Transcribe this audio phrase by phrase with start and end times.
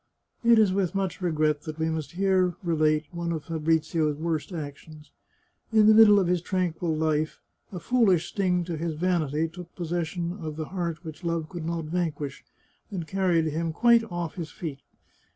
[0.43, 5.11] It is with much regret that we must here relate one of Fabrizio's worst actions.
[5.71, 7.39] In the midst of his tranquil life,
[7.71, 11.85] a foolish sting to his vanity took possession of the heart which love could not
[11.85, 12.43] vanquish,
[12.89, 14.79] and carried him quite oflf his feet.